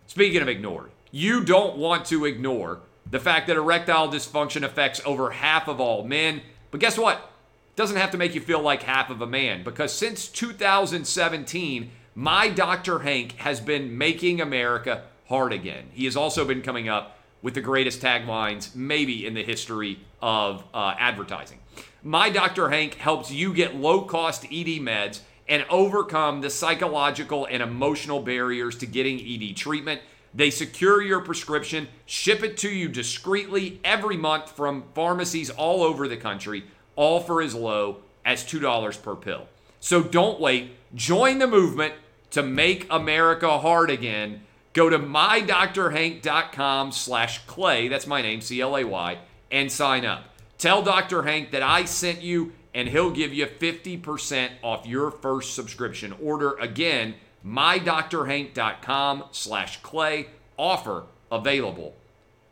Speaking 0.07 0.41
of 0.41 0.47
ignored, 0.47 0.91
you 1.11 1.43
don't 1.43 1.77
want 1.77 2.05
to 2.05 2.23
ignore 2.25 2.79
the 3.09 3.19
fact 3.19 3.47
that 3.47 3.57
erectile 3.57 4.09
dysfunction 4.09 4.63
affects 4.63 5.01
over 5.05 5.31
half 5.31 5.67
of 5.67 5.81
all 5.81 6.05
men. 6.05 6.41
But 6.71 6.79
guess 6.79 6.97
what? 6.97 7.17
It 7.17 7.75
doesn't 7.75 7.97
have 7.97 8.11
to 8.11 8.17
make 8.17 8.33
you 8.33 8.39
feel 8.39 8.61
like 8.61 8.83
half 8.83 9.09
of 9.09 9.21
a 9.21 9.27
man 9.27 9.65
because 9.65 9.93
since 9.93 10.29
2017, 10.29 11.91
my 12.15 12.47
Dr. 12.49 12.99
Hank 12.99 13.33
has 13.33 13.59
been 13.59 13.97
making 13.97 14.39
America 14.39 15.03
hard 15.27 15.51
again. 15.51 15.89
He 15.91 16.05
has 16.05 16.15
also 16.15 16.45
been 16.45 16.61
coming 16.61 16.87
up 16.87 17.19
with 17.41 17.53
the 17.53 17.61
greatest 17.61 18.01
taglines, 18.01 18.73
maybe 18.73 19.27
in 19.27 19.33
the 19.33 19.43
history 19.43 19.99
of 20.21 20.63
uh, 20.73 20.95
advertising. 20.97 21.59
My 22.01 22.29
Dr. 22.29 22.69
Hank 22.69 22.95
helps 22.95 23.29
you 23.29 23.53
get 23.53 23.75
low 23.75 24.01
cost 24.01 24.45
ED 24.45 24.79
meds 24.79 25.19
and 25.49 25.65
overcome 25.69 26.41
the 26.41 26.49
psychological 26.49 27.45
and 27.45 27.63
emotional 27.63 28.21
barriers 28.21 28.77
to 28.77 28.85
getting 28.85 29.19
ED 29.19 29.55
treatment. 29.55 30.01
They 30.33 30.49
secure 30.49 31.01
your 31.01 31.21
prescription, 31.21 31.87
ship 32.05 32.43
it 32.43 32.57
to 32.57 32.69
you 32.69 32.89
discreetly 32.89 33.79
every 33.83 34.17
month 34.17 34.51
from 34.51 34.83
pharmacies 34.93 35.49
all 35.49 35.83
over 35.83 36.07
the 36.07 36.17
country, 36.17 36.65
all 36.95 37.21
for 37.21 37.41
as 37.41 37.55
low 37.55 37.97
as 38.25 38.43
$2 38.43 39.01
per 39.01 39.15
pill. 39.15 39.47
So 39.79 40.03
don't 40.03 40.39
wait. 40.39 40.71
Join 40.93 41.39
the 41.39 41.47
movement 41.47 41.93
to 42.31 42.43
make 42.43 42.85
America 42.89 43.57
hard 43.57 43.89
again. 43.89 44.41
Go 44.73 44.89
to 44.89 44.99
mydrhank.com 44.99 46.91
slash 46.91 47.45
clay, 47.47 47.87
that's 47.87 48.05
my 48.05 48.21
name, 48.21 48.41
C-L-A-Y, 48.41 49.17
and 49.49 49.71
sign 49.71 50.05
up. 50.05 50.25
Tell 50.57 50.83
Dr. 50.83 51.23
Hank 51.23 51.51
that 51.51 51.63
I 51.63 51.85
sent 51.85 52.21
you, 52.21 52.51
and 52.77 52.87
he'll 52.89 53.09
give 53.09 53.33
you 53.33 53.47
50% 53.47 54.51
off 54.61 54.85
your 54.85 55.09
first 55.09 55.55
subscription 55.55 56.13
order. 56.21 56.53
Again, 56.57 57.15
mydrhank.com 57.43 59.23
slash 59.31 59.81
clay. 59.81 60.27
Offer 60.59 61.05
available 61.31 61.95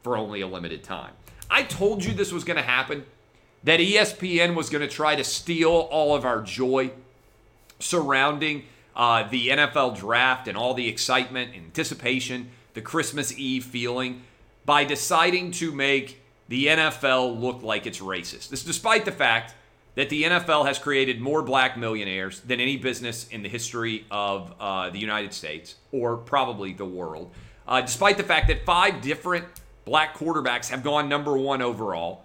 for 0.01 0.17
only 0.17 0.41
a 0.41 0.47
limited 0.47 0.83
time. 0.83 1.13
I 1.47 1.61
told 1.61 2.03
you 2.03 2.11
this 2.11 2.31
was 2.31 2.43
going 2.43 2.57
to 2.57 2.63
happen, 2.63 3.05
that 3.65 3.79
ESPN 3.79 4.55
was 4.55 4.71
going 4.71 4.81
to 4.81 4.87
try 4.87 5.15
to 5.15 5.23
steal 5.23 5.69
all 5.69 6.15
of 6.15 6.25
our 6.25 6.41
joy 6.41 6.89
surrounding 7.77 8.63
uh, 8.95 9.29
the 9.29 9.49
NFL 9.49 9.95
draft 9.95 10.47
and 10.47 10.57
all 10.57 10.73
the 10.73 10.87
excitement, 10.87 11.55
anticipation, 11.55 12.49
the 12.73 12.81
Christmas 12.81 13.37
Eve 13.37 13.63
feeling 13.63 14.23
by 14.65 14.85
deciding 14.85 15.51
to 15.51 15.71
make 15.71 16.23
the 16.47 16.65
NFL 16.65 17.39
look 17.39 17.61
like 17.61 17.85
it's 17.85 17.99
racist. 17.99 18.49
This 18.49 18.63
despite 18.63 19.05
the 19.05 19.11
fact 19.11 19.53
that 19.95 20.09
the 20.09 20.23
NFL 20.23 20.65
has 20.67 20.77
created 20.77 21.19
more 21.19 21.41
black 21.41 21.77
millionaires 21.77 22.41
than 22.41 22.59
any 22.59 22.77
business 22.77 23.27
in 23.29 23.43
the 23.43 23.49
history 23.49 24.05
of 24.11 24.53
uh, 24.59 24.89
the 24.89 24.99
United 24.99 25.33
States 25.33 25.75
or 25.91 26.17
probably 26.17 26.73
the 26.73 26.85
world. 26.85 27.31
Uh, 27.67 27.81
despite 27.81 28.17
the 28.17 28.23
fact 28.23 28.47
that 28.47 28.65
five 28.65 29.01
different 29.01 29.45
black 29.85 30.15
quarterbacks 30.15 30.69
have 30.69 30.83
gone 30.83 31.09
number 31.09 31.37
one 31.37 31.61
overall 31.61 32.23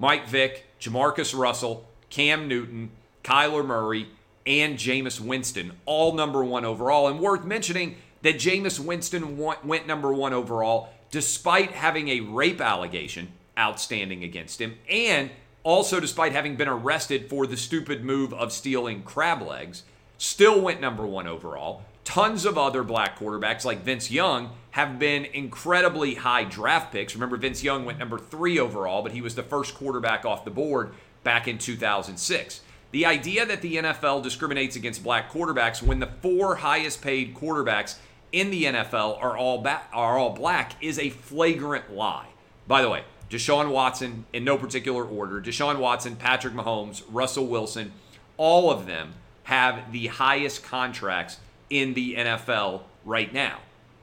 Mike 0.00 0.28
Vick, 0.28 0.64
Jamarcus 0.80 1.36
Russell, 1.36 1.88
Cam 2.08 2.46
Newton, 2.46 2.90
Kyler 3.24 3.66
Murray, 3.66 4.06
and 4.46 4.78
Jameis 4.78 5.20
Winston, 5.20 5.72
all 5.86 6.14
number 6.14 6.44
one 6.44 6.64
overall. 6.64 7.08
And 7.08 7.18
worth 7.18 7.44
mentioning 7.44 7.96
that 8.22 8.36
Jameis 8.36 8.78
Winston 8.78 9.36
went 9.36 9.86
number 9.88 10.12
one 10.12 10.32
overall 10.32 10.90
despite 11.10 11.72
having 11.72 12.08
a 12.08 12.20
rape 12.20 12.60
allegation 12.60 13.28
outstanding 13.58 14.22
against 14.22 14.60
him, 14.60 14.76
and 14.88 15.30
also 15.62 16.00
despite 16.00 16.32
having 16.32 16.56
been 16.56 16.68
arrested 16.68 17.28
for 17.28 17.46
the 17.46 17.56
stupid 17.56 18.04
move 18.04 18.32
of 18.34 18.52
stealing 18.52 19.02
crab 19.02 19.42
legs, 19.42 19.82
still 20.16 20.60
went 20.60 20.80
number 20.80 21.06
one 21.06 21.26
overall. 21.26 21.82
Tons 22.04 22.44
of 22.44 22.56
other 22.56 22.82
black 22.82 23.18
quarterbacks 23.18 23.64
like 23.64 23.82
Vince 23.82 24.10
Young 24.10 24.50
have 24.70 24.98
been 24.98 25.26
incredibly 25.26 26.14
high 26.14 26.44
draft 26.44 26.92
picks. 26.92 27.14
Remember, 27.14 27.36
Vince 27.36 27.62
Young 27.62 27.84
went 27.84 27.98
number 27.98 28.18
three 28.18 28.58
overall, 28.58 29.02
but 29.02 29.12
he 29.12 29.20
was 29.20 29.34
the 29.34 29.42
first 29.42 29.74
quarterback 29.74 30.24
off 30.24 30.44
the 30.44 30.50
board 30.50 30.94
back 31.22 31.46
in 31.46 31.58
2006. 31.58 32.60
The 32.90 33.04
idea 33.04 33.44
that 33.44 33.60
the 33.60 33.76
NFL 33.76 34.22
discriminates 34.22 34.74
against 34.74 35.04
black 35.04 35.30
quarterbacks 35.30 35.82
when 35.82 35.98
the 35.98 36.06
four 36.22 36.56
highest 36.56 37.02
paid 37.02 37.34
quarterbacks 37.34 37.96
in 38.32 38.50
the 38.50 38.64
NFL 38.64 39.22
are 39.22 39.36
all 39.36 39.58
ba- 39.58 39.82
are 39.92 40.16
all 40.16 40.30
black 40.30 40.72
is 40.82 40.98
a 40.98 41.10
flagrant 41.10 41.92
lie. 41.92 42.28
By 42.66 42.80
the 42.80 42.88
way, 42.88 43.04
Deshaun 43.30 43.70
Watson 43.70 44.24
in 44.32 44.44
no 44.44 44.56
particular 44.56 45.04
order, 45.04 45.40
Deshaun 45.40 45.78
Watson, 45.78 46.16
Patrick 46.16 46.54
Mahomes, 46.54 47.02
Russell 47.10 47.46
Wilson, 47.46 47.92
all 48.36 48.70
of 48.70 48.86
them 48.86 49.14
have 49.44 49.92
the 49.92 50.06
highest 50.06 50.62
contracts 50.62 51.38
in 51.70 51.94
the 51.94 52.14
NFL 52.14 52.82
right 53.04 53.32
now. 53.32 53.58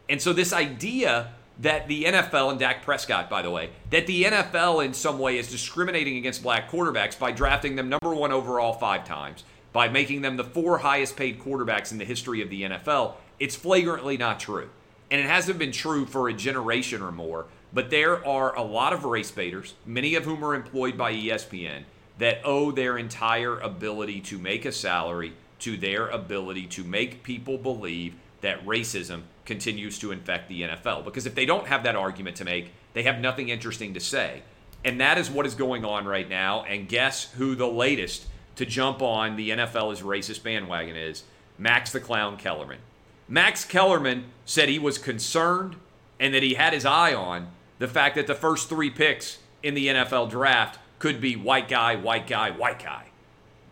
And 0.09 0.21
so 0.21 0.33
this 0.33 0.53
idea 0.53 1.31
that 1.59 1.87
the 1.87 2.03
NFL 2.03 2.51
and 2.51 2.59
Dak 2.59 2.83
Prescott, 2.83 3.29
by 3.29 3.41
the 3.41 3.49
way, 3.49 3.69
that 3.89 4.07
the 4.07 4.23
NFL 4.25 4.83
in 4.83 4.93
some 4.93 5.19
way 5.19 5.37
is 5.37 5.49
discriminating 5.49 6.17
against 6.17 6.43
black 6.43 6.69
quarterbacks 6.69 7.17
by 7.17 7.31
drafting 7.31 7.75
them 7.75 7.89
number 7.89 8.13
one 8.13 8.31
overall 8.31 8.73
five 8.73 9.05
times, 9.05 9.43
by 9.71 9.87
making 9.87 10.21
them 10.21 10.37
the 10.37 10.43
four 10.43 10.79
highest 10.79 11.15
paid 11.15 11.39
quarterbacks 11.39 11.91
in 11.91 11.97
the 11.97 12.05
history 12.05 12.41
of 12.41 12.49
the 12.49 12.63
NFL, 12.63 13.13
it's 13.39 13.55
flagrantly 13.55 14.17
not 14.17 14.39
true. 14.39 14.69
And 15.11 15.21
it 15.21 15.27
hasn't 15.27 15.59
been 15.59 15.71
true 15.71 16.05
for 16.05 16.27
a 16.27 16.33
generation 16.33 17.01
or 17.01 17.11
more, 17.11 17.45
but 17.75 17.89
there 17.89 18.25
are 18.25 18.55
a 18.55 18.63
lot 18.63 18.93
of 18.93 19.03
race 19.03 19.31
baiters, 19.31 19.73
many 19.85 20.15
of 20.15 20.23
whom 20.23 20.45
are 20.45 20.55
employed 20.55 20.97
by 20.97 21.11
ESPN, 21.13 21.83
that 22.17 22.39
owe 22.45 22.71
their 22.71 22.97
entire 22.97 23.59
ability 23.59 24.21
to 24.21 24.39
make 24.39 24.63
a 24.63 24.71
salary 24.71 25.33
to 25.59 25.75
their 25.75 26.07
ability 26.07 26.67
to 26.67 26.85
make 26.85 27.21
people 27.21 27.57
believe 27.57 28.15
that 28.39 28.65
racism 28.65 29.23
continues 29.43 29.99
to 29.99 30.13
infect 30.13 30.47
the 30.47 30.61
NFL. 30.61 31.03
Because 31.03 31.25
if 31.25 31.35
they 31.35 31.45
don't 31.45 31.67
have 31.67 31.83
that 31.83 31.97
argument 31.97 32.37
to 32.37 32.45
make, 32.45 32.71
they 32.93 33.03
have 33.03 33.19
nothing 33.19 33.49
interesting 33.49 33.93
to 33.93 33.99
say. 33.99 34.43
And 34.85 35.01
that 35.01 35.17
is 35.17 35.29
what 35.29 35.45
is 35.45 35.53
going 35.53 35.83
on 35.83 36.05
right 36.05 36.29
now. 36.29 36.63
And 36.63 36.87
guess 36.87 37.33
who 37.33 37.55
the 37.55 37.67
latest 37.67 38.25
to 38.55 38.65
jump 38.65 39.01
on 39.01 39.35
the 39.35 39.49
NFL 39.49 39.91
is 39.91 40.01
racist 40.01 40.43
bandwagon 40.43 40.95
is? 40.95 41.23
Max 41.57 41.91
the 41.91 41.99
Clown 41.99 42.37
Kellerman. 42.37 42.79
Max 43.27 43.65
Kellerman 43.65 44.25
said 44.45 44.69
he 44.69 44.79
was 44.79 44.97
concerned 44.97 45.75
and 46.21 46.33
that 46.33 46.43
he 46.43 46.53
had 46.53 46.71
his 46.71 46.85
eye 46.85 47.13
on 47.13 47.49
the 47.79 47.87
fact 47.87 48.15
that 48.15 48.27
the 48.27 48.35
first 48.35 48.69
three 48.69 48.89
picks 48.89 49.39
in 49.63 49.73
the 49.73 49.87
NFL 49.87 50.29
draft 50.29 50.79
could 50.99 51.19
be 51.19 51.35
white 51.35 51.67
guy, 51.67 51.95
white 51.95 52.27
guy, 52.27 52.51
white 52.51 52.81
guy. 52.81 53.05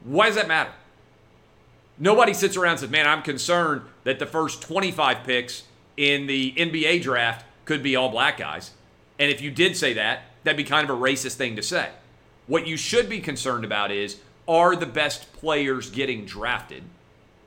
Why 0.03 0.27
does 0.27 0.36
that 0.36 0.48
matter? 0.48 0.72
Nobody 1.98 2.33
sits 2.33 2.57
around 2.57 2.72
and 2.72 2.79
says, 2.81 2.89
man, 2.89 3.07
I'm 3.07 3.22
concerned 3.22 3.83
that 4.03 4.19
the 4.19 4.25
first 4.25 4.62
25 4.62 5.24
picks 5.24 5.63
in 5.95 6.27
the 6.27 6.53
NBA 6.53 7.01
draft 7.01 7.45
could 7.65 7.83
be 7.83 7.95
all 7.95 8.10
black 8.10 8.38
guys. 8.38 8.72
And 9.19 9.31
if 9.31 9.41
you 9.41 9.51
did 9.51 9.77
say 9.77 9.93
that, 9.93 10.24
that'd 10.43 10.57
be 10.57 10.63
kind 10.63 10.89
of 10.89 10.95
a 10.95 11.00
racist 11.00 11.36
thing 11.36 11.55
to 11.55 11.63
say. 11.63 11.89
What 12.48 12.67
you 12.67 12.75
should 12.75 13.07
be 13.07 13.19
concerned 13.19 13.63
about 13.63 13.91
is 13.91 14.17
are 14.48 14.75
the 14.75 14.86
best 14.86 15.31
players 15.33 15.89
getting 15.89 16.25
drafted? 16.25 16.83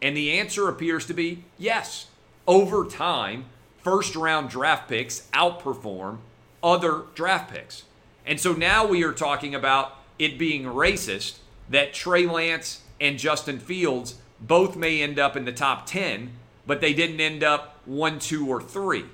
And 0.00 0.16
the 0.16 0.38
answer 0.38 0.68
appears 0.68 1.06
to 1.06 1.14
be 1.14 1.44
yes. 1.58 2.06
Over 2.46 2.86
time, 2.86 3.46
first 3.82 4.14
round 4.16 4.48
draft 4.48 4.88
picks 4.88 5.28
outperform 5.32 6.18
other 6.66 7.04
draft 7.14 7.52
picks. 7.52 7.84
And 8.26 8.40
so 8.40 8.52
now 8.52 8.84
we 8.84 9.04
are 9.04 9.12
talking 9.12 9.54
about 9.54 9.96
it 10.18 10.36
being 10.36 10.64
racist 10.64 11.38
that 11.70 11.94
Trey 11.94 12.26
Lance 12.26 12.82
and 13.00 13.18
Justin 13.18 13.60
Fields 13.60 14.16
both 14.40 14.76
may 14.76 15.00
end 15.00 15.18
up 15.18 15.36
in 15.36 15.44
the 15.44 15.52
top 15.52 15.86
10, 15.86 16.32
but 16.66 16.80
they 16.80 16.92
didn't 16.92 17.20
end 17.20 17.44
up 17.44 17.80
1, 17.84 18.18
2, 18.18 18.48
or 18.48 18.60
3. 18.60 19.04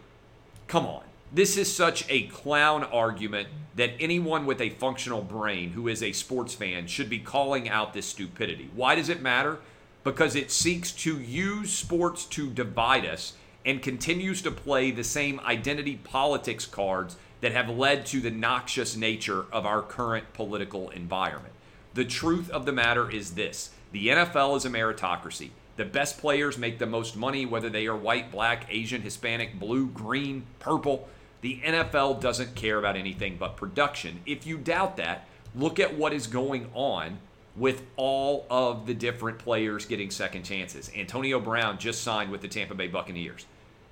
Come 0.66 0.86
on. 0.86 1.02
This 1.30 1.56
is 1.56 1.74
such 1.74 2.04
a 2.08 2.22
clown 2.24 2.84
argument 2.84 3.48
that 3.74 3.92
anyone 4.00 4.46
with 4.46 4.60
a 4.60 4.70
functional 4.70 5.22
brain 5.22 5.70
who 5.70 5.88
is 5.88 6.02
a 6.02 6.12
sports 6.12 6.54
fan 6.54 6.86
should 6.86 7.08
be 7.08 7.18
calling 7.18 7.68
out 7.68 7.92
this 7.92 8.06
stupidity. 8.06 8.70
Why 8.74 8.94
does 8.94 9.08
it 9.08 9.22
matter? 9.22 9.58
Because 10.04 10.34
it 10.34 10.50
seeks 10.50 10.90
to 10.92 11.20
use 11.20 11.72
sports 11.72 12.24
to 12.26 12.50
divide 12.50 13.06
us 13.06 13.34
and 13.64 13.82
continues 13.82 14.42
to 14.42 14.50
play 14.50 14.90
the 14.90 15.04
same 15.04 15.40
identity 15.40 15.96
politics 16.02 16.66
cards 16.66 17.16
that 17.42 17.52
have 17.52 17.68
led 17.68 18.06
to 18.06 18.20
the 18.20 18.30
noxious 18.30 18.96
nature 18.96 19.44
of 19.52 19.66
our 19.66 19.82
current 19.82 20.32
political 20.32 20.88
environment. 20.90 21.52
The 21.92 22.04
truth 22.06 22.48
of 22.48 22.64
the 22.64 22.72
matter 22.72 23.10
is 23.10 23.34
this 23.34 23.70
the 23.92 24.08
NFL 24.08 24.56
is 24.56 24.64
a 24.64 24.70
meritocracy. 24.70 25.50
The 25.76 25.84
best 25.84 26.18
players 26.18 26.56
make 26.56 26.78
the 26.78 26.86
most 26.86 27.16
money, 27.16 27.44
whether 27.44 27.68
they 27.68 27.86
are 27.86 27.96
white, 27.96 28.30
black, 28.30 28.66
Asian, 28.70 29.02
Hispanic, 29.02 29.58
blue, 29.58 29.88
green, 29.88 30.44
purple. 30.58 31.08
The 31.40 31.60
NFL 31.64 32.20
doesn't 32.20 32.54
care 32.54 32.78
about 32.78 32.96
anything 32.96 33.36
but 33.38 33.56
production. 33.56 34.20
If 34.24 34.46
you 34.46 34.56
doubt 34.56 34.96
that, 34.98 35.26
look 35.54 35.80
at 35.80 35.96
what 35.96 36.12
is 36.12 36.26
going 36.26 36.70
on 36.72 37.18
with 37.56 37.82
all 37.96 38.46
of 38.48 38.86
the 38.86 38.94
different 38.94 39.38
players 39.38 39.84
getting 39.84 40.10
second 40.10 40.44
chances. 40.44 40.90
Antonio 40.96 41.40
Brown 41.40 41.78
just 41.78 42.02
signed 42.02 42.30
with 42.30 42.40
the 42.40 42.48
Tampa 42.48 42.74
Bay 42.74 42.86
Buccaneers. 42.86 43.46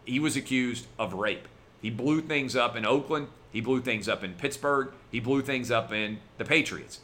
He 0.04 0.20
was 0.20 0.36
accused 0.36 0.86
of 0.98 1.14
rape. 1.14 1.46
He 1.80 1.90
blew 1.90 2.20
things 2.20 2.54
up 2.54 2.76
in 2.76 2.84
Oakland. 2.84 3.28
He 3.52 3.60
blew 3.60 3.80
things 3.80 4.08
up 4.08 4.22
in 4.22 4.34
Pittsburgh. 4.34 4.92
He 5.10 5.20
blew 5.20 5.42
things 5.42 5.70
up 5.70 5.92
in 5.92 6.18
the 6.38 6.44
Patriots. 6.44 7.00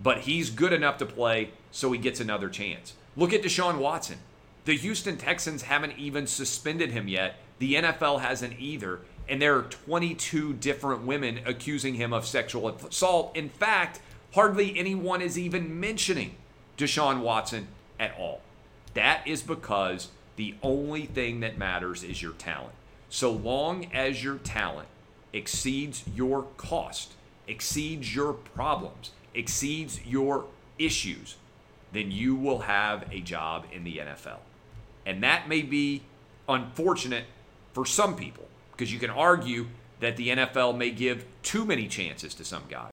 But 0.00 0.22
he's 0.22 0.50
good 0.50 0.72
enough 0.72 0.98
to 0.98 1.06
play, 1.06 1.50
so 1.70 1.92
he 1.92 1.98
gets 1.98 2.20
another 2.20 2.48
chance. 2.48 2.94
Look 3.16 3.32
at 3.32 3.42
Deshaun 3.42 3.78
Watson. 3.78 4.18
The 4.64 4.76
Houston 4.76 5.16
Texans 5.16 5.62
haven't 5.62 5.98
even 5.98 6.26
suspended 6.26 6.90
him 6.90 7.06
yet. 7.06 7.36
The 7.58 7.74
NFL 7.74 8.20
hasn't 8.20 8.58
either. 8.58 9.00
And 9.28 9.40
there 9.40 9.56
are 9.56 9.62
22 9.62 10.54
different 10.54 11.02
women 11.04 11.40
accusing 11.46 11.94
him 11.94 12.12
of 12.12 12.26
sexual 12.26 12.68
assault. 12.68 13.36
In 13.36 13.48
fact, 13.48 14.00
hardly 14.34 14.78
anyone 14.78 15.22
is 15.22 15.38
even 15.38 15.78
mentioning 15.78 16.34
Deshaun 16.76 17.20
Watson 17.20 17.68
at 18.00 18.14
all. 18.18 18.40
That 18.94 19.26
is 19.26 19.42
because 19.42 20.08
the 20.36 20.54
only 20.62 21.06
thing 21.06 21.40
that 21.40 21.58
matters 21.58 22.02
is 22.02 22.20
your 22.20 22.32
talent. 22.32 22.74
So 23.14 23.30
long 23.30 23.92
as 23.94 24.24
your 24.24 24.38
talent 24.38 24.88
exceeds 25.32 26.02
your 26.16 26.48
cost, 26.56 27.12
exceeds 27.46 28.12
your 28.12 28.32
problems, 28.32 29.12
exceeds 29.34 30.04
your 30.04 30.46
issues, 30.80 31.36
then 31.92 32.10
you 32.10 32.34
will 32.34 32.58
have 32.62 33.06
a 33.12 33.20
job 33.20 33.66
in 33.70 33.84
the 33.84 33.98
NFL. 33.98 34.38
And 35.06 35.22
that 35.22 35.48
may 35.48 35.62
be 35.62 36.02
unfortunate 36.48 37.26
for 37.72 37.86
some 37.86 38.16
people 38.16 38.48
because 38.72 38.92
you 38.92 38.98
can 38.98 39.10
argue 39.10 39.66
that 40.00 40.16
the 40.16 40.30
NFL 40.30 40.76
may 40.76 40.90
give 40.90 41.24
too 41.44 41.64
many 41.64 41.86
chances 41.86 42.34
to 42.34 42.44
some 42.44 42.64
guys. 42.68 42.90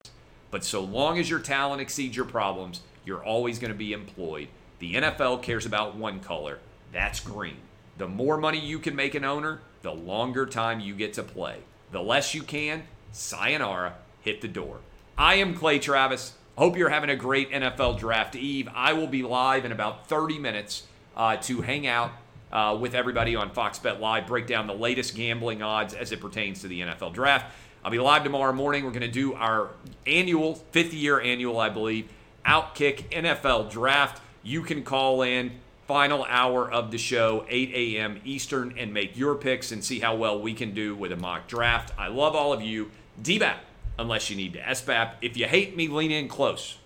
But 0.52 0.64
so 0.64 0.82
long 0.82 1.18
as 1.18 1.32
your 1.32 1.40
talent 1.40 1.82
exceeds 1.82 2.16
your 2.16 2.26
problems, 2.26 2.82
you're 3.06 3.26
always 3.26 3.58
going 3.58 3.74
to 3.74 3.78
be 3.78 3.92
employed. 3.92 4.50
The 4.78 4.94
NFL 4.94 5.42
cares 5.42 5.66
about 5.66 5.96
one 5.96 6.20
color 6.20 6.60
that's 6.94 7.20
green. 7.20 7.58
The 7.98 8.08
more 8.08 8.38
money 8.38 8.60
you 8.60 8.78
can 8.78 8.96
make 8.96 9.16
an 9.16 9.26
owner, 9.26 9.62
the 9.82 9.94
longer 9.94 10.46
time 10.46 10.80
you 10.80 10.96
get 10.96 11.14
to 11.14 11.24
play. 11.24 11.58
The 11.92 12.02
less 12.02 12.34
you 12.34 12.44
can, 12.44 12.84
sayonara, 13.12 13.96
hit 14.22 14.42
the 14.42 14.48
door. 14.48 14.80
I 15.18 15.36
am 15.36 15.54
Clay 15.54 15.80
Travis. 15.80 16.34
Hope 16.58 16.78
you're 16.78 16.90
having 16.90 17.10
a 17.10 17.16
great 17.16 17.52
NFL 17.52 18.00
draft 18.00 18.36
eve. 18.36 18.70
I 18.74 18.94
will 18.94 19.08
be 19.08 19.24
live 19.24 19.66
in 19.66 19.72
about 19.72 20.08
30 20.08 20.40
minutes 20.40 20.84
uh, 21.16 21.38
to 21.38 21.62
hang 21.62 21.88
out 21.88 22.12
uh, 22.52 22.78
with 22.80 22.94
everybody 22.94 23.36
on 23.36 23.52
Fox 23.52 23.80
Bet 23.80 24.02
Live, 24.02 24.28
break 24.28 24.48
down 24.48 24.68
the 24.68 24.74
latest 24.74 25.16
gambling 25.16 25.62
odds 25.62 25.94
as 25.94 26.12
it 26.12 26.20
pertains 26.20 26.62
to 26.62 26.68
the 26.68 26.82
NFL 26.82 27.14
draft. 27.14 27.54
I'll 27.84 27.92
be 27.92 28.00
live 28.00 28.24
tomorrow 28.24 28.54
morning. 28.54 28.84
We're 28.86 28.92
going 28.92 29.02
to 29.02 29.08
do 29.08 29.34
our 29.34 29.70
annual, 30.06 30.56
fifth 30.72 30.94
year 30.94 31.20
annual, 31.20 31.60
I 31.60 31.70
believe, 31.70 32.10
Outkick 32.46 33.10
NFL 33.10 33.72
draft. 33.72 34.22
You 34.44 34.62
can 34.62 34.84
call 34.84 35.22
in 35.22 35.52
final 35.92 36.26
hour 36.30 36.72
of 36.72 36.90
the 36.90 36.98
show, 36.98 37.46
8 37.50 37.72
a.m. 37.74 38.22
Eastern, 38.24 38.74
and 38.78 38.94
make 38.94 39.18
your 39.18 39.36
picks 39.36 39.74
and 39.74 39.84
see 39.84 40.00
how 40.00 40.16
well 40.16 40.40
we 40.40 40.54
can 40.54 40.74
do 40.74 40.96
with 40.96 41.12
a 41.12 41.18
mock 41.18 41.50
draft. 41.50 41.94
I 42.00 42.08
love 42.08 42.34
all 42.34 42.54
of 42.54 42.62
you. 42.62 42.92
DBAP, 43.22 43.58
unless 44.00 44.30
you 44.30 44.38
need 44.38 44.54
to 44.54 44.62
SBAP. 44.62 45.16
If 45.22 45.36
you 45.36 45.48
hate 45.48 45.76
me, 45.76 45.90
lean 45.90 46.10
in 46.10 46.30
close. 46.30 46.78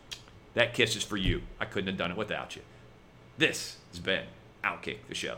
That 0.55 0.73
kiss 0.73 0.95
is 0.95 1.03
for 1.03 1.17
you. 1.17 1.43
I 1.59 1.65
couldn't 1.65 1.87
have 1.89 1.97
done 1.97 2.09
it 2.09 2.17
without 2.17 2.55
you. 2.55 2.63
This 3.37 3.77
has 3.91 3.99
been 3.99 4.23
Outkick 4.63 4.97
the 5.07 5.13
Show. 5.13 5.37